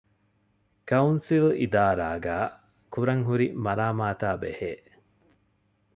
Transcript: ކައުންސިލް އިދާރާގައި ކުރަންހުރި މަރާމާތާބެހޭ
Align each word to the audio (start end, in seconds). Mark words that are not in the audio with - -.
ކައުންސިލް 0.89 1.49
އިދާރާގައި 1.59 2.49
ކުރަންހުރި 2.93 3.47
މަރާމާތާބެހޭ 3.65 4.71